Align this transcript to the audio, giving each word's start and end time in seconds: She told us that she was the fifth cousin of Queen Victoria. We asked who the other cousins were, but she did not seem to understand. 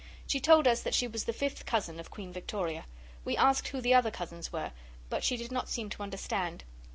She 0.25 0.39
told 0.39 0.65
us 0.67 0.81
that 0.81 0.95
she 0.95 1.07
was 1.07 1.25
the 1.25 1.31
fifth 1.31 1.63
cousin 1.67 1.99
of 1.99 2.09
Queen 2.09 2.33
Victoria. 2.33 2.87
We 3.23 3.37
asked 3.37 3.67
who 3.67 3.81
the 3.81 3.93
other 3.93 4.09
cousins 4.09 4.51
were, 4.51 4.71
but 5.11 5.23
she 5.23 5.37
did 5.37 5.51
not 5.51 5.69
seem 5.69 5.91
to 5.91 6.01
understand. 6.01 6.63